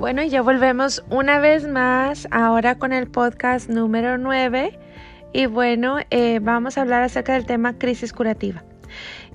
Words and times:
Bueno, 0.00 0.22
ya 0.22 0.40
volvemos 0.40 1.04
una 1.10 1.40
vez 1.40 1.68
más, 1.68 2.26
ahora 2.30 2.76
con 2.76 2.94
el 2.94 3.06
podcast 3.06 3.68
número 3.68 4.16
9. 4.16 4.78
Y 5.34 5.44
bueno, 5.44 5.98
eh, 6.08 6.38
vamos 6.40 6.78
a 6.78 6.80
hablar 6.80 7.02
acerca 7.02 7.34
del 7.34 7.44
tema 7.44 7.74
crisis 7.74 8.14
curativa. 8.14 8.64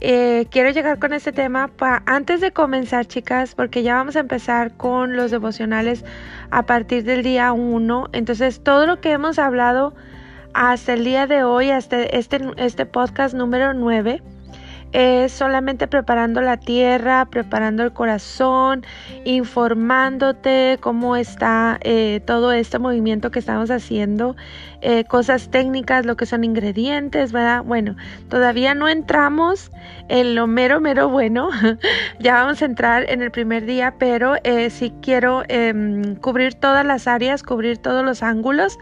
Eh, 0.01 0.47
quiero 0.49 0.71
llegar 0.71 0.97
con 0.97 1.13
este 1.13 1.31
tema 1.31 1.69
antes 2.07 2.41
de 2.41 2.51
comenzar, 2.51 3.05
chicas, 3.05 3.53
porque 3.53 3.83
ya 3.83 3.93
vamos 3.93 4.15
a 4.15 4.21
empezar 4.21 4.75
con 4.75 5.15
los 5.15 5.29
devocionales 5.29 6.03
a 6.49 6.63
partir 6.63 7.03
del 7.03 7.21
día 7.21 7.53
1. 7.53 8.09
Entonces, 8.11 8.63
todo 8.63 8.87
lo 8.87 8.99
que 9.01 9.11
hemos 9.11 9.37
hablado 9.37 9.93
hasta 10.55 10.93
el 10.93 11.05
día 11.05 11.27
de 11.27 11.43
hoy, 11.43 11.69
hasta 11.69 12.01
este, 12.01 12.41
este 12.57 12.87
podcast 12.87 13.35
número 13.35 13.75
9, 13.75 14.23
es 14.95 15.33
solamente 15.33 15.89
preparando 15.89 16.39
la 16.39 16.55
tierra, 16.55 17.25
preparando 17.25 17.83
el 17.83 17.91
corazón, 17.91 18.85
informándote 19.25 20.77
cómo 20.79 21.17
está 21.17 21.77
eh, 21.81 22.21
todo 22.25 22.53
este 22.53 22.79
movimiento 22.79 23.29
que 23.29 23.39
estamos 23.39 23.71
haciendo, 23.71 24.37
eh, 24.87 25.03
cosas 25.03 25.49
técnicas, 25.49 26.05
lo 26.05 26.15
que 26.15 26.27
son 26.27 26.43
ingredientes, 26.43 27.31
¿verdad? 27.31 27.63
Bueno, 27.63 27.95
todavía 28.29 28.75
no 28.75 28.87
entramos 28.87 29.71
en 30.09 30.35
lo 30.35 30.45
mero, 30.45 30.79
mero 30.79 31.09
bueno, 31.09 31.49
ya 32.19 32.35
vamos 32.35 32.61
a 32.61 32.65
entrar 32.65 33.09
en 33.09 33.23
el 33.23 33.31
primer 33.31 33.65
día, 33.65 33.95
pero 33.97 34.35
eh, 34.43 34.69
sí 34.69 34.93
quiero 35.01 35.41
em, 35.47 36.13
cubrir 36.17 36.53
todas 36.53 36.85
las 36.85 37.07
áreas, 37.07 37.41
cubrir 37.41 37.79
todos 37.79 38.05
los 38.05 38.21
ángulos 38.21 38.77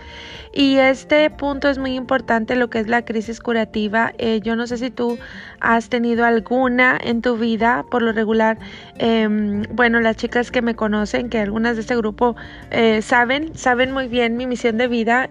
y 0.53 0.75
este 0.75 1.29
punto 1.29 1.69
es 1.69 1.77
muy 1.77 1.95
importante, 1.95 2.57
lo 2.57 2.69
que 2.69 2.79
es 2.79 2.89
la 2.89 3.05
crisis 3.05 3.39
curativa. 3.39 4.11
yo 4.43 4.57
no 4.57 4.67
sé 4.67 4.77
si 4.77 4.91
tú 4.91 5.17
has 5.61 5.87
tenido 5.87 6.25
alguna 6.25 6.99
en 7.01 7.21
tu 7.21 7.37
vida, 7.37 7.85
por 7.89 8.01
lo 8.01 8.11
regular, 8.11 8.57
em, 8.97 9.63
bueno, 9.71 10.01
las 10.01 10.17
chicas 10.17 10.51
que 10.51 10.61
me 10.61 10.75
conocen, 10.75 11.29
que 11.29 11.39
algunas 11.39 11.75
de 11.75 11.81
este 11.81 11.95
grupo 11.95 12.35
eh, 12.71 13.01
saben, 13.01 13.55
saben 13.55 13.93
muy 13.93 14.07
bien 14.07 14.35
mi 14.35 14.45
misión 14.45 14.77
de 14.77 14.87
vida. 14.87 15.27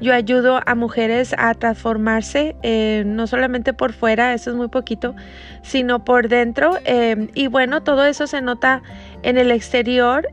Yo 0.00 0.14
ayudo 0.14 0.60
a 0.64 0.74
mujeres 0.74 1.34
a 1.38 1.54
transformarse, 1.54 2.56
eh, 2.62 3.04
no 3.06 3.26
solamente 3.26 3.72
por 3.72 3.92
fuera, 3.92 4.34
eso 4.34 4.50
es 4.50 4.56
muy 4.56 4.68
poquito, 4.68 5.14
sino 5.62 6.04
por 6.04 6.28
dentro. 6.28 6.78
Em, 6.84 7.28
y 7.34 7.48
bueno, 7.48 7.82
todo 7.82 8.04
eso 8.04 8.26
se 8.26 8.40
nota 8.40 8.82
en 9.22 9.38
el 9.38 9.50
exterior. 9.50 10.28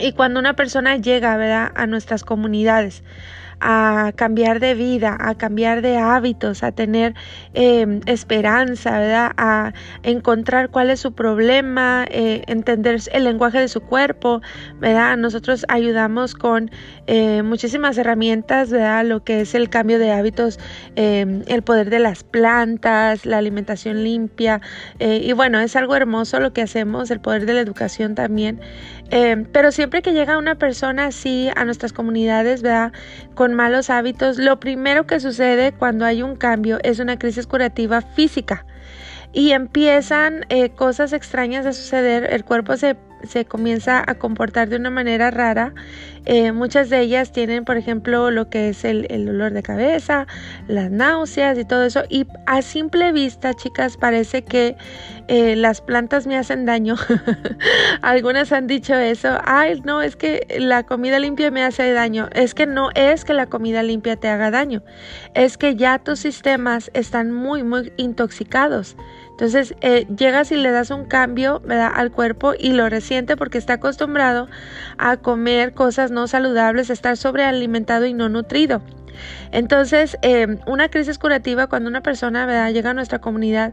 y 0.00 0.12
cuando 0.12 0.38
una 0.38 0.54
persona 0.54 0.96
llega, 0.96 1.36
¿verdad? 1.36 1.72
A 1.74 1.86
nuestras 1.88 2.22
comunidades, 2.22 3.02
a 3.60 4.12
cambiar 4.16 4.60
de 4.60 4.74
vida, 4.74 5.16
a 5.18 5.34
cambiar 5.36 5.82
de 5.82 5.98
hábitos, 5.98 6.62
a 6.62 6.72
tener 6.72 7.14
em, 7.54 8.00
esperanza, 8.06 8.98
¿verdad? 8.98 9.32
A 9.36 9.72
encontrar 10.02 10.70
cuál 10.70 10.90
es 10.90 11.00
su 11.00 11.12
problema, 11.12 12.04
eh, 12.10 12.42
entender 12.46 13.00
el 13.12 13.24
lenguaje 13.24 13.58
de 13.58 13.68
su 13.68 13.80
cuerpo, 13.80 14.40
¿verdad? 14.80 15.16
Nosotros 15.16 15.64
ayudamos 15.68 16.34
con 16.34 16.70
eh, 17.06 17.42
muchísimas 17.42 17.98
herramientas, 17.98 18.70
¿verdad? 18.70 19.04
Lo 19.04 19.24
que 19.24 19.40
es 19.42 19.54
el 19.54 19.68
cambio 19.70 19.98
de 19.98 20.12
hábitos, 20.12 20.58
em, 20.96 21.42
el 21.46 21.62
poder 21.62 21.90
de 21.90 21.98
las 21.98 22.24
plantas, 22.24 23.26
la 23.26 23.38
alimentación 23.38 24.04
limpia, 24.04 24.60
eh, 24.98 25.20
y 25.22 25.32
bueno, 25.32 25.58
es 25.60 25.76
algo 25.76 25.96
hermoso 25.96 26.40
lo 26.40 26.52
que 26.52 26.62
hacemos, 26.62 27.10
el 27.10 27.20
poder 27.20 27.46
de 27.46 27.54
la 27.54 27.60
educación 27.60 28.14
también. 28.14 28.60
Em, 29.10 29.46
pero 29.46 29.72
siempre 29.72 30.02
que 30.02 30.12
llega 30.12 30.36
una 30.36 30.56
persona 30.56 31.06
así 31.06 31.50
a 31.56 31.64
nuestras 31.64 31.92
comunidades, 31.92 32.60
¿verdad? 32.60 32.92
Con 33.34 33.54
malos 33.54 33.88
hábitos, 33.88 34.36
lo 34.38 34.60
primero 34.60 35.06
que 35.06 35.18
sucede 35.18 35.72
cuando 35.72 36.04
hay 36.04 36.22
un 36.22 36.36
cambio 36.36 36.78
es 36.82 36.98
una 36.98 37.18
crisis 37.18 37.46
curativa 37.46 38.02
física 38.02 38.66
y 39.32 39.52
empiezan 39.52 40.44
eh, 40.50 40.70
cosas 40.70 41.12
extrañas 41.12 41.64
a 41.66 41.72
suceder, 41.72 42.32
el 42.32 42.44
cuerpo 42.44 42.76
se, 42.76 42.96
se, 43.24 43.44
comienza 43.44 44.02
a 44.06 44.14
comportar 44.16 44.68
de 44.68 44.76
una 44.76 44.90
manera 44.90 45.30
rara. 45.30 45.74
Eh, 46.24 46.52
muchas 46.52 46.90
de 46.90 47.00
ellas 47.00 47.32
tienen, 47.32 47.64
por 47.64 47.76
ejemplo, 47.76 48.30
lo 48.30 48.50
que 48.50 48.68
es 48.68 48.84
el, 48.84 49.06
el, 49.10 49.26
dolor 49.26 49.52
de 49.52 49.62
cabeza, 49.62 50.26
las 50.66 50.90
náuseas 50.90 51.58
y 51.58 51.64
todo 51.64 51.84
eso. 51.84 52.02
Y 52.08 52.26
a 52.46 52.62
simple 52.62 53.12
vista, 53.12 53.54
chicas, 53.54 53.96
parece 53.96 54.42
que 54.42 54.76
eh, 55.28 55.56
las 55.56 55.80
plantas 55.80 56.26
me 56.26 56.36
hacen 56.36 56.66
daño. 56.66 56.96
Algunas 58.02 58.52
han 58.52 58.66
dicho 58.66 58.94
eso. 58.94 59.38
Ay, 59.44 59.80
no, 59.84 60.02
es 60.02 60.16
que 60.16 60.46
la 60.58 60.84
comida 60.84 61.18
limpia 61.18 61.50
me 61.50 61.62
hace 61.62 61.92
daño. 61.92 62.28
Es 62.32 62.54
que 62.54 62.66
no 62.66 62.90
es 62.94 63.24
que 63.24 63.34
la 63.34 63.46
comida 63.46 63.82
limpia 63.82 64.16
te 64.16 64.28
haga 64.28 64.50
daño. 64.50 64.82
Es 65.34 65.58
que 65.58 65.76
ya 65.76 65.98
tus 65.98 66.18
sistemas 66.20 66.90
están 66.94 67.30
muy, 67.30 67.62
muy 67.62 67.92
intoxicados. 67.96 68.96
Entonces 69.38 69.76
eh, 69.82 70.04
llegas 70.16 70.50
y 70.50 70.56
le 70.56 70.72
das 70.72 70.90
un 70.90 71.04
cambio 71.04 71.62
al 71.68 72.10
cuerpo 72.10 72.54
y 72.58 72.72
lo 72.72 72.88
resiente 72.88 73.36
porque 73.36 73.56
está 73.56 73.74
acostumbrado 73.74 74.48
a 74.98 75.16
comer 75.18 75.74
cosas 75.74 76.10
no 76.10 76.26
saludables, 76.26 76.90
a 76.90 76.92
estar 76.92 77.16
sobrealimentado 77.16 78.04
y 78.06 78.14
no 78.14 78.28
nutrido. 78.28 78.82
Entonces, 79.52 80.18
em, 80.22 80.58
una 80.66 80.88
crisis 80.88 81.18
curativa 81.18 81.66
cuando 81.66 81.88
una 81.88 82.02
persona 82.02 82.46
¿verdad? 82.46 82.72
llega 82.72 82.90
a 82.90 82.94
nuestra 82.94 83.20
comunidad 83.20 83.72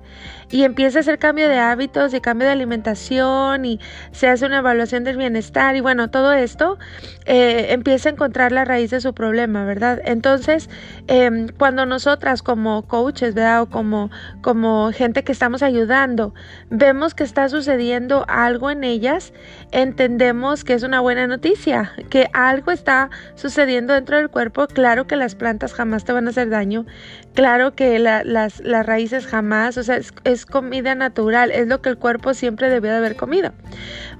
y 0.50 0.63
empieza 0.63 1.00
a 1.00 1.01
hacer 1.01 1.19
cambio 1.19 1.50
de 1.50 1.57
hábitos 1.57 2.13
y 2.13 2.22
cambio 2.22 2.47
de 2.47 2.53
alimentación 2.53 3.66
y 3.66 3.79
se 4.11 4.28
hace 4.28 4.45
una 4.45 4.59
evaluación 4.59 5.03
del 5.03 5.17
bienestar 5.17 5.75
y 5.75 5.81
bueno, 5.81 6.09
todo 6.09 6.34
esto 6.34 6.78
eh, 7.25 7.67
empieza 7.69 8.09
a 8.09 8.11
encontrar 8.13 8.51
la 8.51 8.66
raíz 8.66 8.91
de 8.91 9.01
su 9.01 9.13
problema, 9.13 9.66
¿verdad? 9.66 10.00
Entonces, 10.05 10.69
em, 11.07 11.47
cuando 11.57 11.85
nosotras 11.85 12.41
como 12.41 12.84
coaches, 12.88 13.34
¿verdad? 13.34 13.63
O 13.63 13.69
como, 13.69 14.11
como 14.41 14.91
gente 14.91 15.23
que 15.23 15.31
estamos 15.31 15.63
ayudando, 15.63 16.34
vemos 16.69 17.13
que 17.16 17.23
está 17.23 17.50
sucediendo 17.50 18.25
algo 18.28 18.72
en 18.72 18.84
ellas, 18.84 19.34
entendemos 19.72 20.63
que 20.63 20.73
es 20.73 20.84
una 20.84 21.00
buena 21.00 21.28
noticia, 21.28 21.91
que 22.09 22.29
algo 22.34 22.72
está 22.72 23.09
sucediendo 23.35 23.94
dentro 23.94 24.17
del 24.17 24.29
cuerpo, 24.29 24.67
claro 24.67 25.07
que 25.07 25.16
las 25.16 25.34
plantas 25.35 25.73
jamás 25.73 26.06
te 26.06 26.13
van 26.13 26.28
a 26.28 26.31
hacer 26.31 26.50
daño. 26.50 26.85
Claro 27.34 27.75
que 27.75 28.00
las, 28.00 28.25
las, 28.25 28.85
raíces 28.85 29.28
jamás, 29.28 29.78
o 29.78 29.84
sea, 29.84 30.00
es, 30.23 30.46
comida 30.46 30.96
natural, 30.96 31.51
es 31.51 31.68
lo 31.68 31.81
que 31.81 31.90
el 31.90 31.97
cuerpo 31.97 32.34
siempre 32.34 32.69
debió 32.69 32.91
de 32.91 32.97
haber 32.97 33.16
comido. 33.16 33.51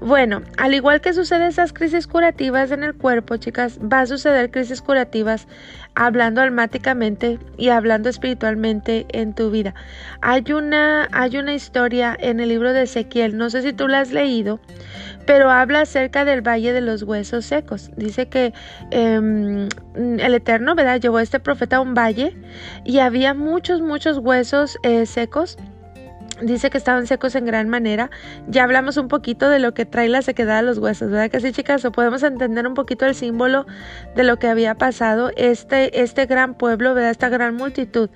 Bueno, 0.00 0.42
al 0.58 0.74
igual 0.74 1.00
que 1.00 1.12
sucede 1.14 1.46
esas 1.46 1.72
crisis 1.72 2.06
curativas 2.06 2.70
en 2.70 2.84
el 2.84 2.94
cuerpo, 2.94 3.36
chicas, 3.36 3.78
va 3.80 4.00
a 4.00 4.06
suceder 4.06 4.50
crisis 4.50 4.82
curativas 4.82 5.48
hablando 5.94 6.42
almáticamente 6.42 7.38
y 7.56 7.70
hablando 7.70 8.10
espiritualmente 8.10 9.06
en 9.10 9.34
tu 9.34 9.50
vida. 9.50 9.74
Hay 10.20 10.52
una, 10.52 11.08
hay 11.12 11.38
una 11.38 11.54
historia 11.54 12.16
en 12.20 12.40
el 12.40 12.50
libro 12.50 12.74
de 12.74 12.82
Ezequiel, 12.82 13.38
no 13.38 13.48
sé 13.48 13.62
si 13.62 13.72
tú 13.72 13.88
la 13.88 14.00
has 14.00 14.12
leído, 14.12 14.60
pero 15.26 15.50
habla 15.50 15.80
acerca 15.80 16.24
del 16.26 16.46
valle 16.46 16.72
de 16.72 16.82
los 16.82 17.02
huesos 17.02 17.46
secos. 17.46 17.90
Dice 17.96 18.28
que 18.28 18.52
em, 18.90 19.68
el 19.94 20.34
Eterno, 20.34 20.74
¿verdad? 20.74 21.00
Llevó 21.00 21.16
a 21.16 21.22
este 21.22 21.40
profeta 21.40 21.76
a 21.76 21.80
un 21.80 21.94
valle 21.94 22.36
y 22.84 22.98
había 22.98 23.32
muchos, 23.32 23.80
muchos 23.80 24.18
huesos 24.18 24.78
eh, 24.82 25.06
secos 25.06 25.56
Dice 26.42 26.68
que 26.68 26.76
estaban 26.76 27.06
secos 27.06 27.34
en 27.34 27.46
gran 27.46 27.68
manera. 27.68 28.10
Ya 28.46 28.64
hablamos 28.64 28.98
un 28.98 29.08
poquito 29.08 29.48
de 29.48 29.58
lo 29.58 29.72
que 29.72 29.86
trae 29.86 30.08
la 30.08 30.20
sequedad 30.20 30.56
de 30.56 30.66
los 30.66 30.78
huesos, 30.78 31.10
¿verdad 31.10 31.30
que 31.30 31.40
sí, 31.40 31.52
chicas? 31.52 31.84
O 31.86 31.92
podemos 31.92 32.22
entender 32.22 32.66
un 32.66 32.74
poquito 32.74 33.06
el 33.06 33.14
símbolo 33.14 33.66
de 34.14 34.24
lo 34.24 34.38
que 34.38 34.48
había 34.48 34.74
pasado. 34.74 35.30
Este, 35.36 36.02
este 36.02 36.26
gran 36.26 36.54
pueblo, 36.54 36.92
¿verdad? 36.92 37.10
Esta 37.10 37.30
gran 37.30 37.54
multitud 37.54 38.10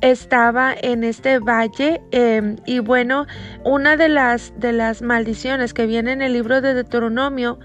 estaba 0.00 0.74
en 0.80 1.04
este 1.04 1.38
valle 1.40 2.00
em, 2.10 2.56
y 2.64 2.78
bueno, 2.78 3.26
una 3.64 3.96
de 3.96 4.08
las, 4.08 4.52
de 4.58 4.72
las 4.72 5.02
maldiciones 5.02 5.74
que 5.74 5.86
viene 5.86 6.12
en 6.12 6.22
el 6.22 6.32
libro 6.32 6.60
de 6.60 6.74
Deuteronomio 6.74 7.58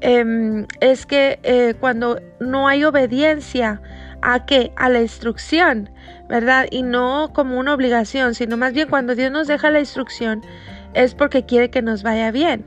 em, 0.00 0.66
es 0.80 1.06
que 1.06 1.40
eh, 1.42 1.74
cuando 1.78 2.20
no 2.40 2.68
hay 2.68 2.84
obediencia 2.84 3.82
a 4.22 4.46
qué? 4.46 4.72
A 4.76 4.88
la 4.88 5.00
instrucción, 5.00 5.90
¿verdad? 6.28 6.66
Y 6.70 6.82
no 6.82 7.30
como 7.34 7.58
una 7.58 7.74
obligación, 7.74 8.34
sino 8.34 8.56
más 8.56 8.72
bien 8.72 8.88
cuando 8.88 9.14
Dios 9.14 9.30
nos 9.30 9.48
deja 9.48 9.70
la 9.70 9.80
instrucción 9.80 10.42
es 10.94 11.14
porque 11.14 11.44
quiere 11.44 11.70
que 11.70 11.82
nos 11.82 12.02
vaya 12.02 12.30
bien. 12.30 12.64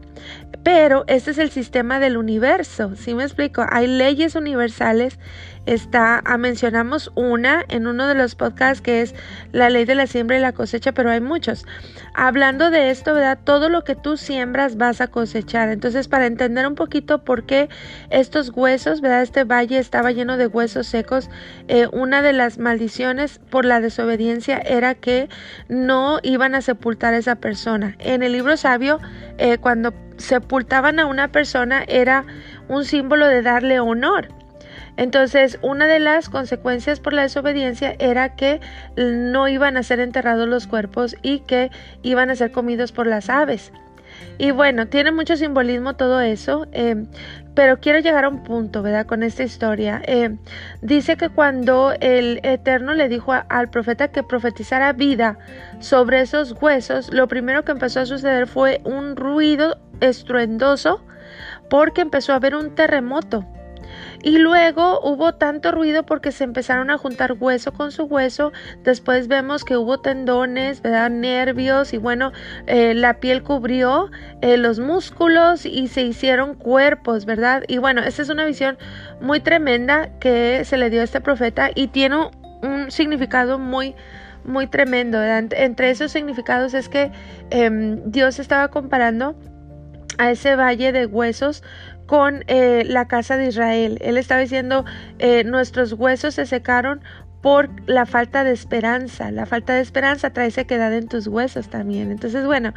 Pero 0.63 1.03
este 1.07 1.31
es 1.31 1.37
el 1.37 1.51
sistema 1.51 1.99
del 1.99 2.17
universo, 2.17 2.95
¿sí 2.95 3.13
me 3.13 3.23
explico? 3.23 3.65
Hay 3.69 3.87
leyes 3.87 4.35
universales 4.35 5.19
está, 5.65 6.21
ah, 6.25 6.37
mencionamos 6.37 7.11
una 7.15 7.63
en 7.69 7.87
uno 7.87 8.07
de 8.07 8.15
los 8.15 8.35
podcasts 8.35 8.81
que 8.81 9.01
es 9.01 9.15
la 9.51 9.69
ley 9.69 9.85
de 9.85 9.95
la 9.95 10.07
siembra 10.07 10.37
y 10.37 10.41
la 10.41 10.53
cosecha, 10.53 10.91
pero 10.91 11.11
hay 11.11 11.21
muchos. 11.21 11.65
Hablando 12.13 12.69
de 12.69 12.91
esto, 12.91 13.13
¿verdad? 13.13 13.39
Todo 13.43 13.69
lo 13.69 13.83
que 13.83 13.95
tú 13.95 14.17
siembras 14.17 14.77
vas 14.77 15.01
a 15.01 15.07
cosechar. 15.07 15.69
Entonces, 15.69 16.07
para 16.07 16.25
entender 16.25 16.67
un 16.67 16.75
poquito 16.75 17.23
por 17.23 17.45
qué 17.45 17.69
estos 18.09 18.51
huesos, 18.55 19.01
¿verdad? 19.01 19.21
Este 19.21 19.43
valle 19.43 19.79
estaba 19.79 20.11
lleno 20.11 20.37
de 20.37 20.47
huesos 20.47 20.87
secos, 20.87 21.29
eh, 21.67 21.87
una 21.91 22.21
de 22.21 22.33
las 22.33 22.57
maldiciones 22.57 23.39
por 23.49 23.65
la 23.65 23.81
desobediencia 23.81 24.57
era 24.57 24.95
que 24.95 25.29
no 25.69 26.19
iban 26.23 26.55
a 26.55 26.61
sepultar 26.61 27.13
a 27.13 27.17
esa 27.17 27.35
persona. 27.35 27.95
En 27.99 28.23
el 28.23 28.31
libro 28.31 28.57
sabio, 28.57 28.99
eh, 29.37 29.57
cuando 29.57 29.93
sepultaban 30.17 30.99
a 30.99 31.05
una 31.05 31.31
persona 31.31 31.83
era 31.87 32.25
un 32.67 32.85
símbolo 32.85 33.27
de 33.27 33.41
darle 33.41 33.79
honor. 33.79 34.29
Entonces, 34.97 35.59
una 35.61 35.87
de 35.87 35.99
las 35.99 36.29
consecuencias 36.29 36.99
por 36.99 37.13
la 37.13 37.23
desobediencia 37.23 37.95
era 37.99 38.35
que 38.35 38.61
no 38.95 39.47
iban 39.47 39.77
a 39.77 39.83
ser 39.83 39.99
enterrados 39.99 40.47
los 40.47 40.67
cuerpos 40.67 41.15
y 41.21 41.39
que 41.39 41.69
iban 42.01 42.29
a 42.29 42.35
ser 42.35 42.51
comidos 42.51 42.91
por 42.91 43.07
las 43.07 43.29
aves. 43.29 43.71
Y 44.37 44.51
bueno, 44.51 44.87
tiene 44.87 45.11
mucho 45.11 45.37
simbolismo 45.37 45.95
todo 45.95 46.19
eso, 46.21 46.67
eh, 46.71 47.05
pero 47.53 47.79
quiero 47.79 47.99
llegar 47.99 48.25
a 48.25 48.29
un 48.29 48.43
punto, 48.43 48.81
¿verdad? 48.81 49.05
Con 49.05 49.23
esta 49.23 49.43
historia. 49.43 50.01
Eh, 50.05 50.35
dice 50.81 51.15
que 51.15 51.29
cuando 51.29 51.93
el 52.01 52.39
Eterno 52.43 52.93
le 52.93 53.07
dijo 53.07 53.33
al 53.33 53.69
profeta 53.69 54.09
que 54.09 54.23
profetizara 54.23 54.91
vida 54.93 55.37
sobre 55.79 56.21
esos 56.21 56.53
huesos, 56.61 57.13
lo 57.13 57.27
primero 57.27 57.63
que 57.63 57.71
empezó 57.71 58.01
a 58.01 58.05
suceder 58.05 58.47
fue 58.47 58.81
un 58.83 59.15
ruido 59.15 59.77
estruendoso 60.01 61.01
porque 61.69 62.01
empezó 62.01 62.33
a 62.33 62.37
haber 62.37 62.55
un 62.55 62.75
terremoto. 62.75 63.45
Y 64.25 64.39
luego 64.39 65.01
hubo 65.01 65.35
tanto 65.35 65.71
ruido 65.71 66.03
porque 66.03 66.31
se 66.31 66.45
empezaron 66.45 66.89
a 66.89 66.97
juntar 66.97 67.33
hueso 67.39 67.71
con 67.73 67.91
su 67.91 68.05
hueso. 68.05 68.51
Después 68.83 69.27
vemos 69.27 69.63
que 69.63 69.77
hubo 69.77 69.99
tendones, 69.99 70.81
¿verdad? 70.81 71.11
nervios 71.11 71.93
y 71.93 71.99
bueno, 71.99 72.31
eh, 72.65 72.95
la 72.95 73.19
piel 73.19 73.43
cubrió 73.43 74.09
eh, 74.41 74.57
los 74.57 74.79
músculos 74.79 75.67
y 75.67 75.89
se 75.89 76.01
hicieron 76.01 76.55
cuerpos, 76.55 77.25
¿verdad? 77.25 77.65
Y 77.67 77.77
bueno, 77.77 78.01
esta 78.01 78.23
es 78.23 78.29
una 78.29 78.45
visión 78.45 78.79
muy 79.21 79.41
tremenda 79.41 80.09
que 80.17 80.65
se 80.65 80.77
le 80.77 80.89
dio 80.89 81.01
a 81.01 81.03
este 81.03 81.21
profeta 81.21 81.69
y 81.75 81.89
tiene 81.89 82.31
un 82.63 82.89
significado 82.89 83.59
muy 83.59 83.93
muy 84.43 84.65
tremendo. 84.65 85.21
Entre 85.23 85.91
esos 85.91 86.11
significados 86.11 86.73
es 86.73 86.89
que 86.89 87.11
em, 87.51 88.01
Dios 88.09 88.39
estaba 88.39 88.69
comparando 88.69 89.35
a 90.17 90.31
ese 90.31 90.55
valle 90.55 90.91
de 90.91 91.05
huesos 91.05 91.63
con 92.05 92.43
eh, 92.47 92.83
la 92.85 93.07
casa 93.07 93.37
de 93.37 93.47
Israel. 93.47 93.97
Él 94.01 94.17
estaba 94.17 94.41
diciendo, 94.41 94.85
eh, 95.19 95.43
nuestros 95.43 95.93
huesos 95.93 96.35
se 96.35 96.45
secaron 96.45 97.01
por 97.45 97.69
la 97.85 98.07
falta 98.07 98.43
de 98.43 98.51
esperanza. 98.51 99.29
La 99.29 99.45
falta 99.45 99.75
de 99.75 99.81
esperanza 99.81 100.31
trae 100.31 100.49
sequedad 100.49 100.91
en 100.91 101.07
tus 101.07 101.27
huesos 101.27 101.69
también. 101.69 102.09
Entonces, 102.09 102.43
bueno, 102.43 102.73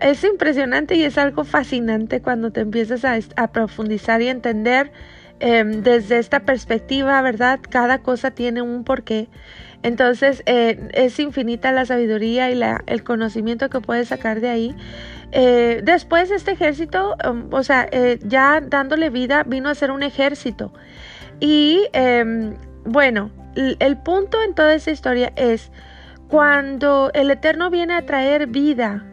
es 0.00 0.22
impresionante 0.22 0.96
y 0.96 1.04
es 1.04 1.16
algo 1.16 1.44
fascinante 1.44 2.20
cuando 2.20 2.50
te 2.50 2.60
empiezas 2.60 3.06
a, 3.06 3.52
profundizar 3.52 4.20
y 4.20 4.28
entender 4.28 4.92
em, 5.42 5.82
desde 5.82 6.18
esta 6.18 6.40
perspectiva, 6.40 7.20
¿verdad? 7.20 7.58
Cada 7.68 7.98
cosa 7.98 8.30
tiene 8.30 8.62
un 8.62 8.84
porqué. 8.84 9.28
Entonces, 9.82 10.44
eh, 10.46 10.88
es 10.94 11.18
infinita 11.18 11.72
la 11.72 11.84
sabiduría 11.84 12.50
y 12.52 12.60
el 12.86 13.02
conocimiento 13.02 13.68
que 13.68 13.80
puedes 13.80 14.08
sacar 14.08 14.40
de 14.40 14.48
ahí. 14.48 14.76
Eh, 15.32 15.80
después 15.82 16.30
este 16.30 16.52
ejército, 16.52 17.16
um, 17.28 17.52
o 17.52 17.64
sea, 17.64 17.88
eh, 17.90 18.20
ya 18.22 18.60
dándole 18.60 19.10
vida, 19.10 19.42
vino 19.42 19.68
a 19.68 19.74
ser 19.74 19.90
un 19.90 20.04
ejército. 20.04 20.72
Y 21.40 21.88
em, 21.92 22.54
bueno, 22.84 23.32
el 23.56 23.96
punto 23.98 24.40
en 24.42 24.54
toda 24.54 24.74
esta 24.74 24.92
historia 24.92 25.32
es 25.34 25.72
cuando 26.28 27.10
el 27.14 27.32
Eterno 27.32 27.68
viene 27.68 27.94
a 27.94 28.06
traer 28.06 28.46
vida 28.46 29.04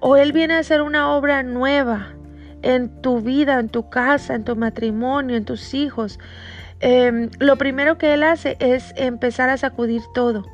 o 0.00 0.16
Él 0.16 0.32
viene 0.32 0.54
a 0.54 0.58
hacer 0.58 0.82
una 0.82 1.14
obra 1.14 1.42
nueva 1.42 2.15
en 2.66 3.00
tu 3.00 3.20
vida, 3.20 3.60
en 3.60 3.68
tu 3.68 3.88
casa, 3.88 4.34
en 4.34 4.42
tu 4.42 4.56
matrimonio, 4.56 5.36
en 5.36 5.44
tus 5.44 5.72
hijos, 5.72 6.18
em, 6.80 7.30
lo 7.38 7.56
primero 7.56 7.96
que 7.96 8.12
Él 8.12 8.24
hace 8.24 8.56
es 8.58 8.92
empezar 8.96 9.48
a 9.50 9.56
sacudir 9.56 10.02
todo. 10.14 10.44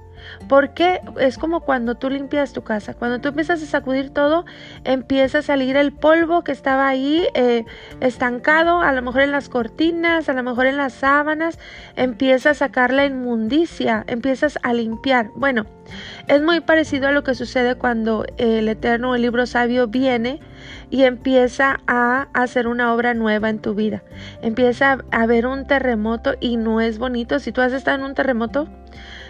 Porque 0.49 1.00
es 1.19 1.37
como 1.37 1.62
cuando 1.62 1.97
tú 1.97 2.09
limpias 2.09 2.53
tu 2.53 2.62
casa. 2.62 2.94
Cuando 2.94 3.20
tú 3.20 3.29
empiezas 3.31 3.61
a 3.61 3.67
sacudir 3.67 4.11
todo, 4.11 4.44
empieza 4.85 5.38
a 5.38 5.43
salir 5.43 5.76
el 5.76 5.91
polvo 5.93 6.44
que 6.44 6.53
estaba 6.53 6.87
ahí 6.87 7.26
eh, 7.35 7.64
estancado, 8.00 8.82
a 8.82 8.93
lo 8.93 9.03
mejor 9.03 9.23
en 9.23 9.32
las 9.32 9.49
cortinas, 9.49 10.29
a 10.29 10.32
lo 10.35 10.44
mejor 10.44 10.67
en 10.67 10.76
las 10.76 10.93
sábanas. 10.93 11.58
Empieza 11.97 12.50
a 12.50 12.55
sacar 12.55 12.93
la 12.93 13.05
inmundicia, 13.05 14.05
empiezas 14.06 14.61
a 14.62 14.73
limpiar. 14.75 15.31
Bueno, 15.35 15.67
es 16.29 16.41
muy 16.41 16.61
parecido 16.61 17.08
a 17.08 17.12
lo 17.12 17.25
que 17.25 17.35
sucede 17.35 17.75
cuando 17.75 18.25
el 18.37 18.69
Eterno, 18.69 19.17
el 19.17 19.23
libro 19.23 19.47
sabio, 19.47 19.88
viene 19.88 20.38
y 20.91 21.05
empieza 21.05 21.81
a 21.87 22.29
hacer 22.32 22.67
una 22.67 22.93
obra 22.93 23.14
nueva 23.14 23.49
en 23.50 23.59
tu 23.59 23.75
vida. 23.75 24.03
Empieza 24.43 24.99
a 25.11 25.23
haber 25.23 25.47
un 25.47 25.67
terremoto 25.67 26.35
y 26.41 26.56
no 26.56 26.81
es 26.81 26.99
bonito. 26.99 27.38
Si 27.38 27.53
tú 27.53 27.61
has 27.61 27.73
estado 27.73 27.99
en 27.99 28.05
un 28.05 28.14
terremoto, 28.14 28.69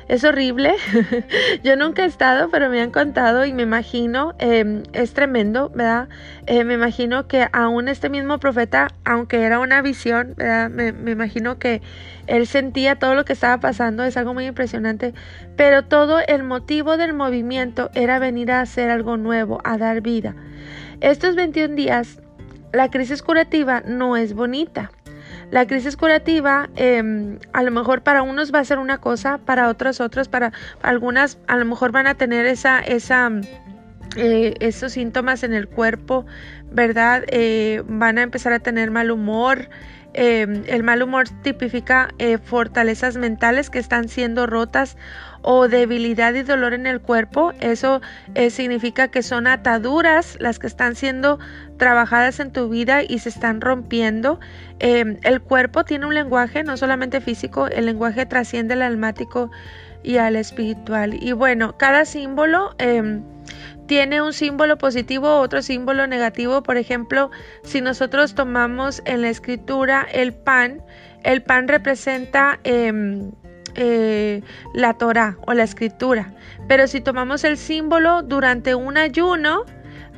es 0.08 0.25
horrible. 0.25 0.75
Yo 1.62 1.76
nunca 1.76 2.02
he 2.02 2.06
estado, 2.06 2.50
pero 2.50 2.69
me 2.69 2.81
han 2.81 2.90
contado 2.90 3.44
y 3.44 3.52
me 3.52 3.62
imagino, 3.62 4.34
em, 4.38 4.82
es 4.93 5.14
tremendo, 5.14 5.70
¿verdad? 5.70 6.08
Eh, 6.46 6.64
me 6.64 6.75
imagino 6.75 7.26
que 7.26 7.49
aún 7.52 7.88
este 7.88 8.08
mismo 8.08 8.38
profeta, 8.38 8.88
aunque 9.05 9.43
era 9.43 9.58
una 9.58 9.82
visión, 9.82 10.35
¿verdad? 10.37 10.70
Me, 10.70 10.93
me 10.93 11.12
imagino 11.12 11.58
que 11.58 11.82
él 12.26 12.46
sentía 12.46 12.96
todo 12.96 13.14
lo 13.14 13.25
que 13.25 13.32
estaba 13.32 13.58
pasando, 13.58 14.05
es 14.05 14.17
algo 14.17 14.35
muy 14.35 14.46
impresionante, 14.46 15.14
pero 15.56 15.85
todo 15.85 16.20
el 16.26 16.43
motivo 16.43 16.96
del 16.96 17.14
movimiento 17.14 17.90
era 17.94 18.19
venir 18.19 18.50
a 18.52 18.61
hacer 18.61 18.90
algo 18.90 19.17
nuevo, 19.17 19.61
a 19.64 19.78
dar 19.78 20.00
vida. 20.00 20.35
Estos 21.02 21.34
21 21.34 21.75
días, 21.75 22.20
la 22.72 22.88
crisis 22.88 23.22
curativa 23.22 23.82
no 23.84 24.16
es 24.16 24.34
bonita. 24.34 24.93
La 25.50 25.66
crisis 25.66 25.96
curativa 25.96 26.70
em, 26.76 27.40
a 27.52 27.64
lo 27.64 27.72
mejor 27.72 28.02
para 28.02 28.22
unos 28.22 28.54
va 28.54 28.60
a 28.60 28.64
ser 28.64 28.78
una 28.78 28.99
cosa, 28.99 29.38
para 29.38 29.69
otros 29.69 30.00
otros, 30.00 30.28
para 30.28 30.52
algunas 30.81 31.38
a 31.49 31.56
lo 31.56 31.64
mejor 31.64 31.90
van 31.90 32.06
a 32.06 32.14
tener 32.14 32.46
esa, 32.46 32.78
esa, 32.78 33.32
eh, 34.14 34.54
esos 34.60 34.93
síntomas 34.93 35.43
en 35.43 35.54
el 35.54 35.69
cuerpo, 35.69 36.25
¿verdad? 36.70 37.25
Eh, 37.26 37.82
van 37.88 38.19
a 38.19 38.22
empezar 38.22 38.52
a 38.52 38.60
tener 38.60 38.93
mal 38.93 39.10
humor. 39.10 39.70
Em, 40.14 40.62
el 40.67 40.82
mal 40.82 41.03
humor 41.03 41.29
tipifica 41.43 42.11
eh, 42.19 42.38
fortalezas 42.38 43.17
mentales 43.17 43.70
que 43.70 43.79
están 43.79 44.09
siendo 44.09 44.47
rotas 44.47 44.97
o 45.43 45.69
debilidad 45.69 46.35
y 46.35 46.43
dolor 46.43 46.75
en 46.75 46.87
el 46.87 47.00
cuerpo. 47.00 47.53
Eso 47.61 48.00
significa 48.50 49.09
que 49.09 49.23
son 49.23 49.47
ataduras 49.47 50.37
las 50.38 50.59
que 50.61 50.69
están 50.69 50.94
siendo 50.94 51.38
trabajadas 51.79 52.38
en 52.38 52.53
tu 52.53 52.69
vida 52.69 53.03
y 53.03 53.19
se 53.19 53.29
están 53.29 53.61
rompiendo. 53.61 54.38
Em, 54.79 55.17
el 55.23 55.41
cuerpo 55.41 55.85
tiene 55.85 56.06
un 56.06 56.14
lenguaje, 56.14 56.62
no 56.62 56.76
solamente 56.76 57.20
físico, 57.20 57.67
el 57.67 57.87
lenguaje 57.87 58.25
trasciende 58.25 58.75
al 58.75 58.82
almático 58.82 59.50
y 60.03 60.19
al 60.19 60.37
espiritual. 60.37 61.14
Y 61.14 61.32
bueno, 61.32 61.76
cada 61.76 62.05
símbolo 62.05 62.75
em, 62.79 63.23
tiene 63.87 64.23
un 64.23 64.32
símbolo 64.32 64.79
positivo, 64.79 65.38
otro 65.38 65.62
símbolo 65.62 66.06
negativo. 66.06 66.62
Por 66.62 66.76
ejemplo, 66.76 67.31
si 67.62 67.81
nosotros 67.81 68.34
tomamos 68.34 69.02
en 69.05 69.23
la 69.23 69.29
escritura 69.29 70.06
el 70.12 70.32
pan, 70.32 70.82
el 71.25 71.43
pan 71.43 71.69
representa 71.69 72.58
em, 72.64 73.32
eh, 73.75 74.43
la 74.75 74.94
Torah 74.94 75.37
o 75.46 75.55
la 75.55 75.64
escritura. 75.64 76.32
Pero 76.69 76.87
si 76.87 77.00
tomamos 77.00 77.44
el 77.44 77.56
símbolo 77.56 78.23
durante 78.23 78.75
un 78.75 78.97
ayuno, 78.97 79.64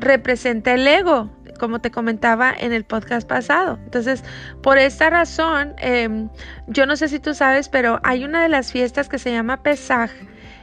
representa 0.00 0.74
el 0.74 0.86
ego, 0.86 1.30
como 1.58 1.80
te 1.80 1.90
comentaba 1.90 2.52
en 2.56 2.72
el 2.72 2.84
podcast 2.84 3.28
pasado. 3.28 3.78
Entonces, 3.84 4.24
por 4.62 4.78
esta 4.78 5.10
razón, 5.10 5.74
em, 5.78 6.28
yo 6.66 6.86
no 6.86 6.96
sé 6.96 7.08
si 7.08 7.20
tú 7.20 7.34
sabes, 7.34 7.68
pero 7.68 8.00
hay 8.02 8.24
una 8.24 8.42
de 8.42 8.48
las 8.48 8.72
fiestas 8.72 9.08
que 9.08 9.18
se 9.18 9.32
llama 9.32 9.62
Pesaj, 9.62 10.10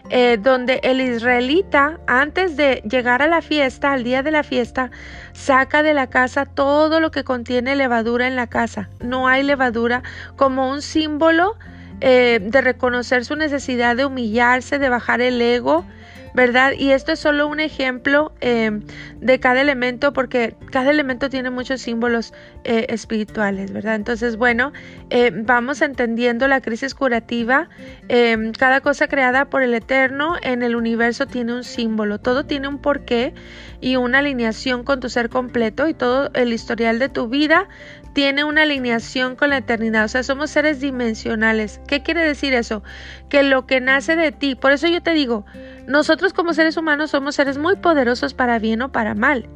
eh, 0.10 0.38
donde 0.42 0.82
el 0.84 1.00
israelita, 1.00 2.00
antes 2.08 2.58
de 2.58 2.82
llegar 2.90 3.22
a 3.22 3.28
la 3.28 3.42
fiesta, 3.42 3.94
al 3.94 4.04
día 4.04 4.24
de 4.24 4.32
la 4.32 4.44
fiesta, 4.44 4.92
saca 5.34 5.84
de 5.84 5.94
la 5.94 6.08
casa 6.08 6.46
todo 6.46 7.00
lo 7.00 7.12
que 7.12 7.24
contiene 7.24 7.76
levadura 7.76 8.28
en 8.28 8.36
la 8.36 8.48
casa. 8.48 8.90
No 9.00 9.28
hay 9.28 9.44
levadura 9.44 10.04
como 10.36 10.70
un 10.70 10.82
símbolo 10.82 11.56
eh, 12.02 12.40
de 12.42 12.62
reconocer 12.62 13.26
su 13.26 13.36
necesidad 13.36 13.96
de 13.96 14.06
humillarse, 14.06 14.80
de 14.80 14.90
bajar 14.90 15.22
el 15.22 15.40
ego, 15.42 15.86
¿verdad? 16.34 16.74
Y 16.78 16.92
esto 16.92 17.12
es 17.12 17.20
solo 17.20 17.48
un 17.48 17.60
ejemplo 17.60 18.32
em, 18.42 18.84
de 19.20 19.40
cada 19.40 19.62
elemento 19.62 20.14
porque 20.14 20.56
cada 20.72 20.92
elemento 20.92 21.30
tiene 21.30 21.50
muchos 21.50 21.82
símbolos 21.82 22.34
eh, 22.64 22.88
espirituales, 22.90 23.72
¿verdad? 23.72 23.96
Entonces, 23.96 24.38
bueno, 24.38 24.72
eh, 25.10 25.32
vamos 25.34 25.82
entendiendo 25.82 26.48
la 26.48 26.62
crisis 26.62 26.96
curativa. 26.96 27.70
Em, 28.08 28.52
cada 28.54 28.82
cosa 28.82 29.08
creada 29.08 29.46
por 29.46 29.64
el 29.64 29.74
Eterno 29.74 30.36
en 30.42 30.64
el 30.64 30.76
universo 30.76 31.28
tiene 31.28 31.54
un 31.54 31.64
símbolo, 31.64 32.20
todo 32.20 32.46
tiene 32.46 32.68
un 32.68 32.80
porqué 32.80 33.34
y 33.82 33.96
una 33.96 34.20
alineación 34.20 34.84
con 34.84 35.00
tu 35.00 35.10
ser 35.10 35.30
completo 35.30 35.88
y 35.88 35.94
todo 35.94 36.30
el 36.34 36.54
historial 36.54 37.00
de 37.00 37.10
tu 37.10 37.28
vida 37.28 37.68
tiene 38.14 38.44
una 38.44 38.64
alineación 38.64 39.36
con 39.36 39.50
la 39.50 39.58
eternidad. 39.58 40.06
O 40.06 40.08
sea, 40.08 40.24
somos 40.24 40.52
seres 40.52 40.80
dimensionales. 40.80 41.82
¿Qué 41.88 42.04
quiere 42.04 42.22
decir 42.22 42.54
eso? 42.54 42.84
Que 43.30 43.44
lo 43.44 43.66
que 43.66 43.82
nace 43.82 44.16
de 44.16 44.32
ti, 44.32 44.56
por 44.56 44.72
eso 44.72 44.88
yo 44.88 45.02
te 45.02 45.12
digo, 45.12 45.46
nosotros 45.88 46.34
como 46.34 46.54
seres 46.54 46.78
humanos 46.78 47.12
somos 47.12 47.36
seres 47.36 47.58
muy 47.58 47.76
poderosos 47.76 48.34
para 48.34 48.60
bien 48.60 48.82
o 48.82 48.92
para 48.92 49.16
mal. 49.16 49.50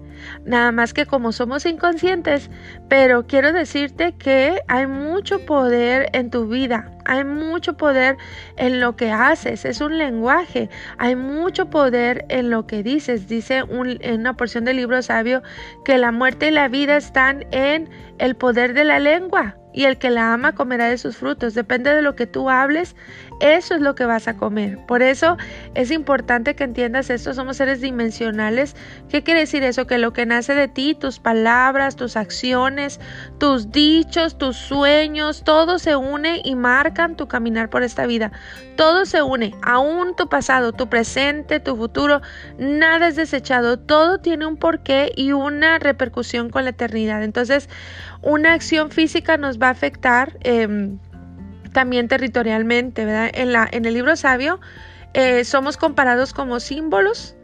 Nada 0.46 0.72
más 0.72 0.94
que 0.94 1.06
como 1.06 1.32
somos 1.32 1.66
inconscientes, 1.66 2.50
pero 2.90 3.28
quiero 3.28 3.52
decirte 3.54 4.14
que 4.14 4.62
hay 4.68 4.88
mucho 4.88 5.46
poder 5.46 6.10
en 6.14 6.30
tu 6.30 6.48
vida, 6.48 6.95
hay 7.06 7.24
mucho 7.24 7.78
poder 7.78 8.18
en 8.58 8.80
lo 8.80 8.96
que 8.96 9.12
haces, 9.12 9.66
es 9.66 9.82
un 9.82 9.98
lenguaje, 9.98 10.70
hay 10.98 11.16
mucho 11.16 11.70
poder 11.70 12.26
en 12.30 12.50
lo 12.50 12.68
que 12.68 12.84
dices. 12.84 13.28
Dice 13.28 13.64
en 13.70 14.20
una 14.20 14.34
porción 14.36 14.66
del 14.66 14.78
libro 14.78 15.02
sabio 15.02 15.42
que 15.84 15.98
la 15.98 16.12
muerte 16.12 16.48
y 16.48 16.52
la 16.52 16.68
vida 16.68 16.98
están 16.98 17.46
en 17.52 17.90
el 18.18 18.36
poder 18.36 18.74
de 18.74 18.84
la 18.84 19.00
lengua. 19.00 19.56
y 19.76 19.84
el 19.84 19.98
que 19.98 20.10
la 20.10 20.34
ama 20.34 20.54
comerá 20.54 20.88
de 20.88 20.98
sus 20.98 21.18
frutos. 21.18 21.54
Depende 21.54 21.94
de 21.94 22.02
lo 22.02 22.16
que 22.16 22.26
tú 22.26 22.50
hables, 22.50 22.96
eso 23.42 23.76
es 23.76 23.82
lo 23.82 23.94
que 23.94 24.06
vas 24.06 24.30
a 24.30 24.38
comer. 24.38 24.80
Por 24.88 25.02
eso 25.04 25.36
es 25.74 25.92
importante 25.92 26.56
que 26.56 26.64
entiendas 26.64 27.10
esto, 27.10 27.34
somos 27.34 27.58
seres 27.58 27.82
dimensionales. 27.82 28.74
¿Qué 29.10 29.22
quiere 29.22 29.42
decir 29.42 29.64
eso? 29.64 29.86
Que 29.86 29.98
lo 29.98 30.14
que 30.14 30.26
nace 30.26 30.56
de 30.56 30.70
ti, 30.70 30.96
tus 30.96 31.20
palabras, 31.20 31.98
tus 31.98 32.16
acciones, 32.16 33.02
tus 33.38 33.70
dichos, 33.74 34.38
tus 34.38 34.56
sueños, 34.56 35.44
todo 35.44 35.78
se 35.78 35.98
une 35.98 36.42
y 36.46 36.56
tu 37.16 37.28
caminar 37.28 37.70
por 37.70 37.84
esta 37.84 38.06
vida. 38.06 38.32
Todo 38.76 39.06
se 39.06 39.22
une, 39.22 39.54
aún 39.62 40.16
tu 40.16 40.28
pasado, 40.28 40.72
tu 40.72 40.90
presente, 40.90 41.60
tu 41.60 41.76
futuro, 41.76 42.22
nada 42.58 43.08
es 43.08 43.16
desechado, 43.16 43.78
todo 43.78 44.20
tiene 44.20 44.46
un 44.46 44.58
porqué 44.58 45.12
y 45.16 45.32
una 45.34 45.78
repercusión 45.78 46.50
con 46.50 46.64
la 46.64 46.72
eternidad. 46.72 47.24
Entonces, 47.24 47.70
una 48.22 48.54
acción 48.54 48.90
física 48.90 49.38
nos 49.38 49.60
va 49.60 49.68
a 49.68 49.72
afectar 49.72 50.38
em, 50.42 50.98
también 51.74 52.08
territorialmente, 52.08 53.06
¿verdad? 53.06 53.30
En, 53.34 53.52
la, 53.52 53.68
en 53.72 53.86
el 53.86 53.94
libro 53.94 54.16
sabio 54.16 54.60
eh, 55.14 55.44
somos 55.46 55.78
comparados 55.78 56.34
como 56.34 56.60
símbolos, 56.60 57.36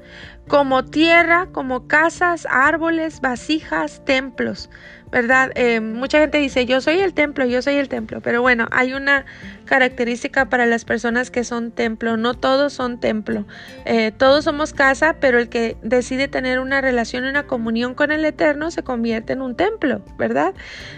como 0.47 0.83
tierra, 0.83 1.47
como 1.53 1.87
casas, 1.87 2.45
árboles, 2.49 3.21
vasijas, 3.21 4.03
templos. 4.03 4.69
¿Verdad? 5.11 5.51
Eh, 5.55 5.81
mucha 5.81 6.19
gente 6.19 6.37
dice, 6.37 6.65
yo 6.65 6.81
soy 6.81 6.99
el 6.99 7.13
templo, 7.13 7.45
yo 7.45 7.61
soy 7.61 7.75
el 7.75 7.89
templo, 7.89 8.21
pero 8.21 8.41
bueno, 8.41 8.67
hay 8.71 8.93
una 8.93 9.25
característica 9.65 10.49
para 10.49 10.65
las 10.65 10.85
personas 10.85 11.31
que 11.31 11.43
son 11.43 11.71
templo, 11.71 12.17
no 12.17 12.33
todos 12.33 12.73
son 12.73 12.99
templo, 12.99 13.45
eh, 13.85 14.11
todos 14.11 14.45
somos 14.45 14.73
casa, 14.73 15.17
pero 15.19 15.37
el 15.39 15.49
que 15.49 15.77
decide 15.81 16.27
tener 16.27 16.59
una 16.59 16.81
relación, 16.81 17.25
una 17.25 17.43
comunión 17.43 17.93
con 17.93 18.11
el 18.11 18.23
Eterno 18.25 18.71
se 18.71 18.83
convierte 18.83 19.33
en 19.33 19.41
un 19.41 19.55
templo, 19.55 20.03
¿verdad? 20.17 20.53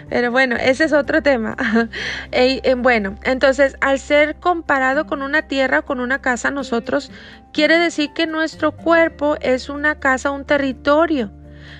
Pero 0.08 0.30
bueno, 0.30 0.56
ese 0.56 0.84
es 0.84 0.92
otro 0.92 1.22
tema. 1.22 1.56
Eh, 2.32 2.74
bueno, 2.76 3.16
entonces, 3.22 3.76
al 3.80 3.98
ser 3.98 4.36
comparado 4.36 5.06
con 5.06 5.22
una 5.22 5.42
tierra, 5.42 5.82
con 5.82 6.00
una 6.00 6.20
casa, 6.20 6.50
nosotros 6.50 7.10
quiere 7.52 7.78
decir 7.78 8.10
que 8.12 8.26
nuestro 8.26 8.72
cuerpo 8.72 9.36
es 9.40 9.68
una 9.68 9.98
casa, 9.98 10.30
un 10.30 10.44
territorio. 10.44 11.30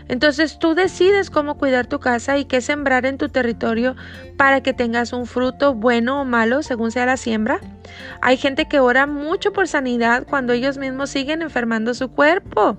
Entonces 0.09 0.59
tú 0.59 0.75
decides 0.75 1.31
cómo 1.31 1.57
cuidar 1.57 1.87
tu 1.87 1.99
casa 1.99 2.37
y 2.37 2.45
qué 2.45 2.61
sembrar 2.61 3.07
en 3.07 3.19
tu 3.19 3.29
territorio 3.29 3.97
para 4.37 4.63
que 4.63 4.75
tengas 4.75 5.13
un 5.13 5.27
fruto 5.27 5.75
bueno 5.75 6.21
o 6.21 6.25
malo 6.25 6.63
según 6.63 6.91
sea 6.91 7.07
la 7.07 7.17
siembra. 7.17 7.61
Hay 8.21 8.37
gente 8.37 8.67
que 8.67 8.81
ora 8.81 9.07
mucho 9.07 9.53
por 9.53 9.67
sanidad 9.67 10.27
cuando 10.29 10.53
ellos 10.53 10.79
mismos 10.79 11.11
siguen 11.11 11.43
enfermando 11.43 11.95
su 11.95 12.11
cuerpo. 12.11 12.77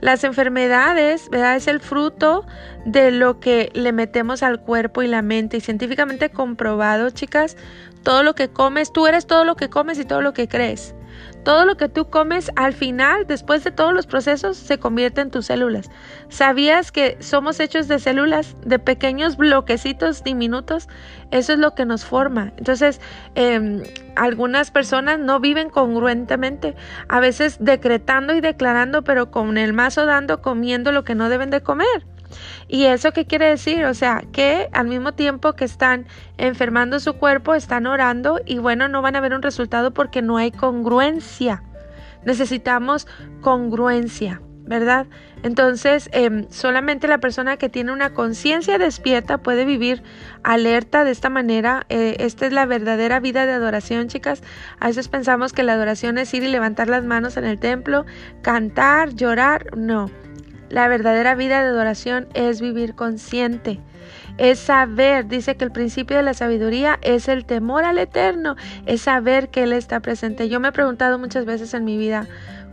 Las 0.00 0.24
enfermedades, 0.24 1.28
¿verdad? 1.30 1.56
Es 1.56 1.68
el 1.68 1.80
fruto 1.80 2.44
de 2.84 3.10
lo 3.10 3.38
que 3.38 3.70
le 3.74 3.92
metemos 3.92 4.42
al 4.42 4.60
cuerpo 4.60 5.02
y 5.02 5.08
la 5.08 5.22
mente. 5.22 5.58
Y 5.58 5.60
científicamente 5.60 6.30
comprobado, 6.30 7.10
chicas, 7.10 7.56
todo 8.02 8.22
lo 8.22 8.34
que 8.34 8.48
comes, 8.48 8.92
tú 8.92 9.06
eres 9.06 9.26
todo 9.26 9.44
lo 9.44 9.56
que 9.56 9.70
comes 9.70 9.98
y 9.98 10.04
todo 10.04 10.22
lo 10.22 10.32
que 10.32 10.48
crees. 10.48 10.94
Todo 11.44 11.64
lo 11.64 11.76
que 11.76 11.88
tú 11.88 12.10
comes 12.10 12.50
al 12.56 12.74
final, 12.74 13.26
después 13.26 13.64
de 13.64 13.70
todos 13.70 13.94
los 13.94 14.06
procesos, 14.06 14.56
se 14.56 14.78
convierte 14.78 15.20
en 15.20 15.30
tus 15.30 15.46
células. 15.46 15.90
¿Sabías 16.28 16.92
que 16.92 17.16
somos 17.20 17.60
hechos 17.60 17.88
de 17.88 17.98
células, 17.98 18.56
de 18.64 18.78
pequeños 18.78 19.36
bloquecitos 19.36 20.22
diminutos? 20.22 20.88
Eso 21.30 21.54
es 21.54 21.58
lo 21.58 21.74
que 21.74 21.86
nos 21.86 22.04
forma. 22.04 22.52
Entonces, 22.56 23.00
em, 23.34 23.82
algunas 24.16 24.70
personas 24.70 25.18
no 25.18 25.40
viven 25.40 25.70
congruentemente, 25.70 26.76
a 27.08 27.20
veces 27.20 27.56
decretando 27.60 28.34
y 28.34 28.40
declarando, 28.40 29.02
pero 29.02 29.30
con 29.30 29.56
el 29.56 29.72
mazo 29.72 30.04
dando, 30.04 30.42
comiendo 30.42 30.92
lo 30.92 31.04
que 31.04 31.14
no 31.14 31.28
deben 31.28 31.50
de 31.50 31.62
comer. 31.62 32.04
¿Y 32.72 32.84
eso 32.84 33.10
qué 33.10 33.26
quiere 33.26 33.46
decir? 33.46 33.84
O 33.84 33.94
sea, 33.94 34.22
que 34.30 34.68
al 34.72 34.86
mismo 34.86 35.12
tiempo 35.12 35.54
que 35.54 35.64
están 35.64 36.06
enfermando 36.38 37.00
su 37.00 37.14
cuerpo, 37.14 37.56
están 37.56 37.84
orando 37.84 38.38
y 38.46 38.58
bueno, 38.58 38.86
no 38.86 39.02
van 39.02 39.16
a 39.16 39.20
ver 39.20 39.34
un 39.34 39.42
resultado 39.42 39.92
porque 39.92 40.22
no 40.22 40.36
hay 40.36 40.52
congruencia. 40.52 41.64
Necesitamos 42.24 43.08
congruencia, 43.40 44.40
¿verdad? 44.66 45.08
Entonces, 45.42 46.08
em, 46.12 46.46
solamente 46.48 47.08
la 47.08 47.18
persona 47.18 47.56
que 47.56 47.68
tiene 47.68 47.90
una 47.90 48.14
conciencia 48.14 48.78
despierta 48.78 49.38
puede 49.38 49.64
vivir 49.64 50.04
alerta 50.44 51.02
de 51.02 51.10
esta 51.10 51.28
manera. 51.28 51.86
Eh, 51.88 52.18
esta 52.20 52.46
es 52.46 52.52
la 52.52 52.66
verdadera 52.66 53.18
vida 53.18 53.46
de 53.46 53.52
adoración, 53.52 54.06
chicas. 54.06 54.44
A 54.78 54.86
veces 54.86 55.08
pensamos 55.08 55.52
que 55.52 55.64
la 55.64 55.72
adoración 55.72 56.18
es 56.18 56.32
ir 56.34 56.44
y 56.44 56.48
levantar 56.48 56.88
las 56.88 57.02
manos 57.02 57.36
en 57.36 57.46
el 57.46 57.58
templo, 57.58 58.06
cantar, 58.42 59.12
llorar. 59.16 59.76
No. 59.76 60.08
La 60.70 60.88
verdadera 60.88 61.34
vida 61.34 61.62
de 61.62 61.68
adoración 61.68 62.28
es 62.32 62.60
vivir 62.60 62.94
consciente, 62.94 63.80
es 64.38 64.58
saber, 64.58 65.26
dice 65.26 65.56
que 65.56 65.64
el 65.64 65.72
principio 65.72 66.16
de 66.16 66.22
la 66.22 66.32
sabiduría 66.32 66.98
es 67.02 67.28
el 67.28 67.44
temor 67.44 67.84
al 67.84 67.98
eterno, 67.98 68.56
es 68.86 69.02
saber 69.02 69.48
que 69.48 69.64
Él 69.64 69.72
está 69.72 70.00
presente. 70.00 70.48
Yo 70.48 70.60
me 70.60 70.68
he 70.68 70.72
preguntado 70.72 71.18
muchas 71.18 71.44
veces 71.44 71.74
en 71.74 71.84
mi 71.84 71.98
vida 71.98 72.26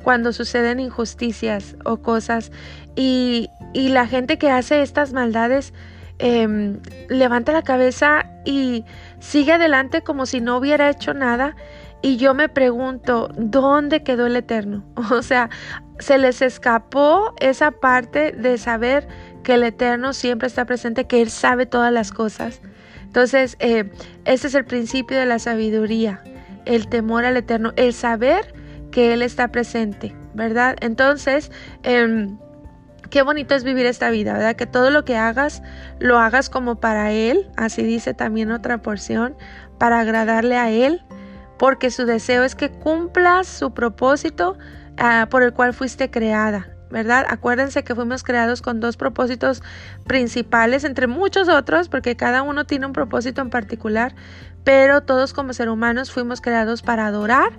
cuando 0.04 0.32
suceden 0.32 0.80
injusticias 0.80 1.76
o 1.84 1.98
cosas 1.98 2.52
y, 2.96 3.50
la 3.74 4.08
gente 4.08 4.38
que 4.38 4.50
hace 4.50 4.82
estas 4.82 5.14
maldades 5.14 5.74
em, 6.18 6.80
levanta 7.10 7.52
la 7.52 7.62
cabeza 7.62 8.26
y 8.44 8.86
sigue 9.20 9.54
adelante 9.54 10.02
como 10.02 10.26
si 10.26 10.40
no 10.42 10.58
hubiera 10.58 10.90
hecho 10.90 11.14
nada. 11.14 11.56
Y 12.02 12.18
yo 12.18 12.34
me 12.34 12.48
pregunto, 12.48 13.30
¿dónde 13.36 14.02
quedó 14.04 14.26
el 14.26 14.36
Eterno? 14.36 14.84
O 15.12 15.22
sea, 15.22 15.50
se 16.00 16.18
les 16.18 16.42
escapó 16.42 17.34
esa 17.40 17.72
parte 17.72 18.32
de 18.32 18.58
saber 18.58 19.08
que 19.44 19.56
el 19.56 19.64
Eterno 19.64 20.14
siempre 20.14 20.48
está 20.48 20.66
presente, 20.66 21.06
que 21.06 21.22
Él 21.22 21.30
sabe 21.30 21.66
todas 21.66 21.92
las 21.92 22.12
cosas. 22.12 22.62
Entonces, 23.04 23.56
eh, 23.60 23.90
ese 24.26 24.48
es 24.48 24.56
el 24.56 24.66
principio 24.66 25.18
de 25.18 25.26
la 25.26 25.40
sabiduría, 25.40 26.22
el 26.66 26.88
temor 26.88 27.26
al 27.26 27.38
Eterno, 27.38 27.74
el 27.76 27.94
saber 27.94 28.54
que 28.92 29.14
Él 29.14 29.22
está 29.22 29.48
presente, 29.48 30.16
¿verdad? 30.34 30.76
Entonces, 30.82 31.52
em, 31.84 32.38
qué 33.10 33.22
bonito 33.22 33.56
es 33.56 33.64
vivir 33.64 33.86
esta 33.86 34.10
vida, 34.10 34.34
¿verdad? 34.34 34.56
Que 34.56 34.66
todo 34.66 34.90
lo 34.92 35.06
que 35.06 35.16
hagas, 35.16 35.64
lo 36.00 36.20
hagas 36.20 36.50
como 36.50 36.76
para 36.76 37.12
Él, 37.12 37.50
así 37.56 37.84
dice 37.84 38.14
también 38.14 38.52
otra 38.52 38.82
porción, 38.82 39.36
para 39.78 40.00
agradarle 40.00 40.58
a 40.58 40.70
Él, 40.70 41.02
porque 41.58 41.90
su 41.90 42.06
deseo 42.06 42.44
es 42.44 42.56
que 42.56 42.70
cumplas 42.70 43.48
su 43.48 43.74
propósito 43.74 44.58
Ah, 44.98 45.28
por 45.30 45.44
el 45.44 45.54
cual 45.54 45.74
fuiste 45.76 46.10
creada, 46.10 46.70
¿verdad? 46.90 47.26
Acuérdense 47.30 47.84
que 47.84 47.94
fuimos 47.94 48.24
creados 48.24 48.64
con 48.64 48.80
dos 48.80 48.98
propósitos 48.98 49.62
principales, 50.08 50.84
entre 50.84 51.06
muchos 51.06 51.50
otros, 51.50 51.88
porque 51.88 52.16
cada 52.16 52.42
uno 52.42 52.66
tiene 52.66 52.88
un 52.88 52.94
propósito 52.94 53.42
en 53.42 53.52
particular, 53.52 54.16
pero 54.68 55.00
todos 55.00 55.32
como 55.32 55.54
seres 55.54 55.72
humanos 55.72 56.12
fuimos 56.12 56.42
creados 56.42 56.82
para 56.82 57.08
adorar 57.08 57.54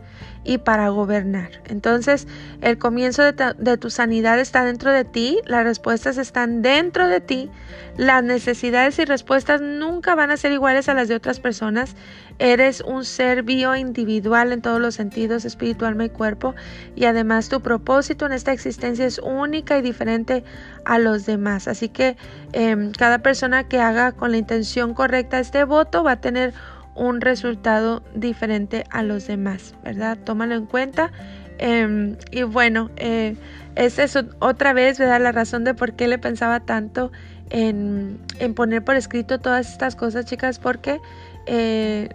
y 0.45 0.59
para 0.59 0.91
gobernar. 0.91 1.63
Entonces, 1.65 2.29
el 2.61 2.77
comienzo 2.77 3.23
de, 3.23 3.77
tu 3.79 3.89
sanidad 3.89 4.39
está 4.39 4.63
dentro 4.63 4.93
de 4.93 5.07
ti, 5.07 5.41
las 5.47 5.65
respuestas 5.65 6.19
están 6.19 6.61
dentro 6.61 7.09
de 7.09 7.23
ti, 7.23 7.51
las 7.97 8.23
necesidades 8.23 8.99
y 8.99 9.07
respuestas 9.07 9.63
nunca 9.63 10.15
van 10.17 10.31
a 10.31 10.37
ser 10.37 10.53
iguales 10.53 10.91
a 10.91 10.95
las 10.95 11.09
de 11.09 11.15
otras 11.15 11.41
personas. 11.41 11.97
Eres 12.39 12.83
un 12.83 13.07
ser 13.07 13.43
bio 13.43 13.75
individual 13.75 14.53
en 14.53 14.61
todos 14.61 14.79
los 14.79 14.95
sentidos, 14.95 15.47
espiritual, 15.47 16.01
y 16.03 16.11
cuerpo, 16.11 16.55
y 16.95 17.07
además 17.07 17.49
tu 17.49 17.63
propósito 17.63 18.27
en 18.27 18.33
esta 18.33 18.53
existencia 18.53 19.07
es 19.07 19.19
única 19.19 19.79
y 19.79 19.83
diferente 19.83 20.45
a 20.85 20.99
los 20.99 21.25
demás. 21.25 21.69
Así 21.69 21.89
que 21.89 22.19
em, 22.53 22.93
cada 22.93 23.21
persona 23.21 23.67
que 23.67 23.81
haga 23.81 24.13
con 24.13 24.31
la 24.31 24.37
intención 24.37 24.93
correcta 24.93 25.41
este 25.41 25.65
voto 25.65 26.05
va 26.05 26.13
a 26.13 26.21
tener 26.21 26.53
un 26.99 27.21
resultado 27.21 28.03
diferente 28.15 28.85
a 28.91 29.03
los 29.03 29.27
demás, 29.27 29.75
¿verdad? 29.85 30.19
Tómalo 30.25 30.55
en 30.55 30.67
cuenta. 30.67 31.13
Em, 31.59 32.17
y 32.31 32.43
bueno, 32.43 32.91
eh, 32.97 33.37
esa 33.75 34.05
es 34.05 34.19
otra 34.39 34.73
vez, 34.73 34.99
¿verdad? 34.99 35.21
La 35.21 35.33
razón 35.33 35.65
de 35.65 35.75
por 35.75 35.95
qué 35.95 36.09
le 36.09 36.19
pensaba 36.19 36.61
tanto 36.61 37.11
en, 37.51 38.21
poner 38.55 38.85
por 38.85 38.97
escrito 38.97 39.39
todas 39.39 39.73
estas 39.73 39.97
cosas, 39.97 40.27
chicas, 40.27 40.59
porque 40.59 41.01
eh, 41.47 42.09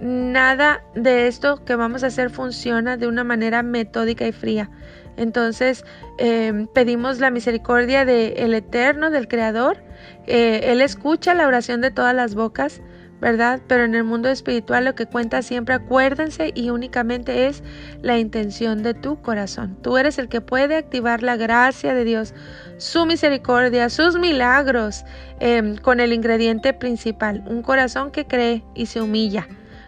nada 0.00 0.82
de 0.94 1.28
esto 1.28 1.64
que 1.64 1.76
vamos 1.76 2.02
a 2.04 2.08
hacer 2.08 2.30
funciona 2.30 2.96
de 2.96 3.06
una 3.06 3.24
manera 3.24 3.62
metódica 3.62 4.26
y 4.26 4.32
fría. 4.32 4.70
Entonces 5.16 5.84
em, 6.18 6.66
pedimos 6.66 7.20
la 7.20 7.30
misericordia 7.30 8.04
del 8.04 8.54
Eterno, 8.54 9.10
del 9.10 9.28
Creador. 9.28 9.78
Eh, 10.26 10.60
él 10.64 10.80
escucha 10.80 11.34
la 11.34 11.46
oración 11.46 11.80
de 11.80 11.90
todas 11.90 12.14
las 12.14 12.34
bocas. 12.34 12.80
¿Verdad? 13.20 13.60
Pero 13.66 13.84
en 13.84 13.94
el 13.94 14.04
mundo 14.04 14.28
espiritual 14.28 14.84
lo 14.84 14.94
que 14.94 15.06
cuenta 15.06 15.42
siempre, 15.42 15.74
acuérdense, 15.74 16.52
y 16.54 16.70
únicamente 16.70 17.46
es 17.46 17.62
la 18.02 18.18
intención 18.18 18.82
de 18.82 18.94
tu 18.94 19.20
corazón. 19.20 19.76
Tú 19.82 19.98
eres 19.98 20.18
el 20.18 20.28
que 20.28 20.40
puede 20.40 20.76
activar 20.76 21.22
la 21.22 21.36
gracia 21.36 21.94
de 21.94 22.04
Dios, 22.04 22.34
su 22.78 23.06
misericordia, 23.06 23.90
sus 23.90 24.18
milagros, 24.18 25.04
em, 25.38 25.76
con 25.76 26.00
el 26.00 26.12
ingrediente 26.12 26.72
principal, 26.72 27.44
un 27.46 27.62
corazón 27.62 28.10
que 28.10 28.26
cree 28.26 28.64
y 28.74 28.86
se 28.86 29.00
humilla. 29.00 29.46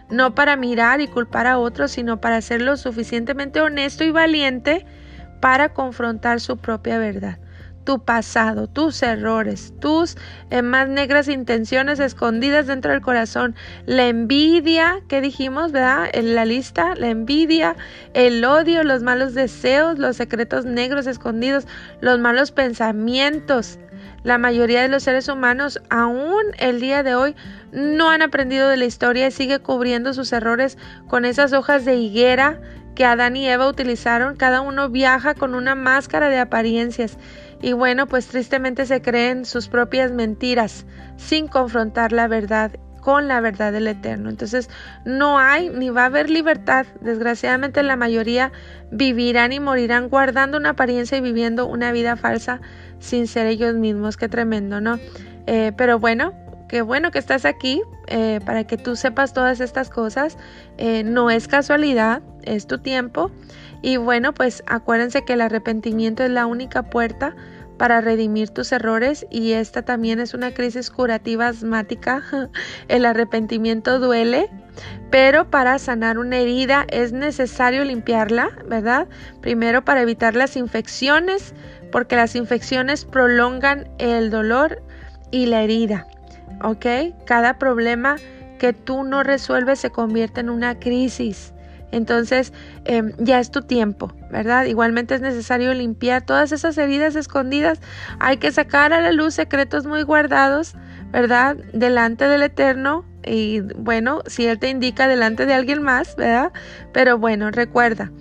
No 0.09 0.35
para 0.35 0.55
mirar 0.55 1.01
y 1.01 1.07
culpar 1.07 1.47
a 1.47 1.57
otros, 1.57 1.91
sino 1.91 2.21
para 2.21 2.41
ser 2.41 2.61
lo 2.61 2.77
suficientemente 2.77 3.61
honesto 3.61 4.03
y 4.03 4.11
valiente 4.11 4.85
para 5.39 5.69
confrontar 5.73 6.39
su 6.39 6.57
propia 6.57 6.99
verdad. 6.99 7.37
Tu 7.83 8.03
pasado, 8.03 8.67
tus 8.67 9.01
errores, 9.03 9.73
tus 9.79 10.17
eh, 10.49 10.61
más 10.61 10.87
negras 10.89 11.27
intenciones 11.27 11.99
escondidas 11.99 12.67
dentro 12.67 12.91
del 12.91 13.01
corazón, 13.01 13.55
la 13.85 14.07
envidia, 14.07 15.01
que 15.07 15.21
dijimos, 15.21 15.71
¿verdad? 15.71 16.09
En 16.13 16.35
la 16.35 16.45
lista, 16.45 16.95
la 16.95 17.09
envidia, 17.09 17.75
el 18.13 18.43
odio, 18.45 18.83
los 18.83 19.03
malos 19.03 19.33
deseos, 19.33 19.99
los 19.99 20.17
secretos 20.17 20.65
negros 20.65 21.07
escondidos, 21.07 21.67
los 22.01 22.19
malos 22.19 22.51
pensamientos. 22.51 23.79
La 24.23 24.37
mayoría 24.37 24.81
de 24.81 24.87
los 24.87 25.03
seres 25.03 25.27
humanos, 25.27 25.81
aún 25.89 26.43
el 26.57 26.79
día 26.79 27.03
de 27.03 27.15
hoy, 27.15 27.35
no 27.73 28.09
han 28.09 28.21
aprendido 28.21 28.69
de 28.69 28.77
la 28.77 28.85
historia 28.85 29.27
y 29.27 29.31
sigue 29.31 29.59
cubriendo 29.59 30.13
sus 30.13 30.31
errores 30.31 30.77
con 31.07 31.25
esas 31.25 31.51
hojas 31.51 31.83
de 31.83 31.95
higuera 31.95 32.61
que 32.95 33.05
Adán 33.05 33.35
y 33.35 33.47
Eva 33.47 33.67
utilizaron. 33.67 34.35
Cada 34.35 34.61
uno 34.61 34.89
viaja 34.89 35.33
con 35.33 35.55
una 35.55 35.75
máscara 35.75 36.29
de 36.29 36.39
apariencias 36.39 37.17
y 37.63 37.71
bueno, 37.71 38.07
pues 38.07 38.27
tristemente 38.27 38.85
se 38.85 39.01
creen 39.01 39.45
sus 39.45 39.69
propias 39.69 40.11
mentiras 40.11 40.85
sin 41.15 41.47
confrontar 41.47 42.11
la 42.11 42.27
verdad 42.27 42.73
con 42.99 43.29
la 43.29 43.39
verdad 43.39 43.71
del 43.71 43.87
Eterno. 43.87 44.29
Entonces 44.29 44.69
no 45.05 45.39
hay 45.39 45.69
ni 45.69 45.89
va 45.89 46.03
a 46.03 46.05
haber 46.07 46.29
libertad. 46.29 46.85
Desgraciadamente 46.99 47.81
la 47.81 47.95
mayoría 47.95 48.51
vivirán 48.91 49.53
y 49.53 49.61
morirán 49.61 50.09
guardando 50.09 50.57
una 50.57 50.71
apariencia 50.71 51.17
y 51.17 51.21
viviendo 51.21 51.65
una 51.65 51.93
vida 51.93 52.17
falsa 52.17 52.59
sin 52.99 53.27
ser 53.27 53.47
ellos 53.47 53.75
mismos. 53.75 54.17
Qué 54.17 54.27
tremendo, 54.27 54.81
¿no? 54.81 54.99
Eh, 55.47 55.71
pero 55.77 55.99
bueno, 55.99 56.33
qué 56.67 56.81
bueno 56.81 57.11
que 57.11 57.19
estás 57.19 57.45
aquí 57.45 57.81
eh, 58.07 58.41
para 58.45 58.65
que 58.65 58.75
tú 58.75 58.97
sepas 58.97 59.31
todas 59.31 59.61
estas 59.61 59.89
cosas. 59.89 60.37
Eh, 60.77 61.03
no 61.03 61.29
es 61.29 61.47
casualidad, 61.47 62.21
es 62.41 62.67
tu 62.67 62.79
tiempo. 62.79 63.31
Y 63.83 63.97
bueno, 63.97 64.33
pues 64.33 64.63
acuérdense 64.65 65.25
que 65.25 65.33
el 65.33 65.41
arrepentimiento 65.41 66.23
es 66.23 66.31
la 66.31 66.45
única 66.45 66.83
puerta 66.83 67.35
para 67.77 67.99
redimir 67.99 68.49
tus 68.49 68.71
errores 68.71 69.25
y 69.29 69.51
esta 69.51 69.81
también 69.81 70.21
es 70.21 70.33
una 70.33 70.53
crisis 70.53 70.89
curativa 70.89 71.47
asmática. 71.47 72.23
El 72.87 73.05
arrepentimiento 73.05 73.99
duele, 73.99 74.49
pero 75.11 75.49
para 75.49 75.77
sanar 75.79 76.17
una 76.17 76.37
herida 76.37 76.85
es 76.89 77.11
necesario 77.11 77.83
limpiarla, 77.83 78.51
¿verdad? 78.69 79.09
Primero 79.41 79.83
para 79.83 80.01
evitar 80.01 80.33
las 80.33 80.55
infecciones, 80.55 81.53
porque 81.91 82.15
las 82.15 82.37
infecciones 82.37 83.03
prolongan 83.03 83.89
el 83.97 84.29
dolor 84.29 84.81
y 85.29 85.47
la 85.47 85.61
herida, 85.61 86.07
¿ok? 86.63 86.85
Cada 87.25 87.57
problema 87.57 88.15
que 88.59 88.71
tú 88.71 89.03
no 89.03 89.23
resuelves 89.23 89.79
se 89.79 89.89
convierte 89.89 90.39
en 90.39 90.49
una 90.49 90.79
crisis. 90.79 91.52
Entonces 91.93 92.53
em, 92.85 93.13
ya 93.19 93.39
es 93.39 93.51
tu 93.51 93.61
tiempo, 93.61 94.11
¿verdad? 94.31 94.65
Igualmente 94.65 95.13
es 95.13 95.21
necesario 95.21 95.71
limpiar 95.75 96.25
todas 96.25 96.51
esas 96.51 96.75
heridas 96.79 97.15
escondidas. 97.15 97.79
Hay 98.19 98.37
que 98.37 98.51
sacar 98.51 98.93
a 98.93 98.99
la 98.99 99.11
luz 99.11 99.35
secretos 99.35 99.85
muy 99.85 100.01
guardados, 100.01 100.73
¿verdad? 101.11 101.55
Delante 101.71 102.27
del 102.27 102.41
Eterno. 102.41 103.05
Y 103.23 103.59
bueno, 103.77 104.23
si 104.25 104.47
Él 104.47 104.57
te 104.57 104.69
indica 104.69 105.07
delante 105.07 105.45
de 105.45 105.53
alguien 105.53 105.83
más, 105.83 106.15
¿verdad? 106.15 106.51
Pero 106.93 107.19
bueno, 107.19 107.51
recuerda, 107.51 108.11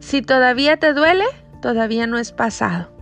si 0.00 0.22
todavía 0.22 0.78
te 0.78 0.94
duele, 0.94 1.26
todavía 1.60 2.06
no 2.06 2.18
es 2.18 2.32
pasado. 2.32 2.97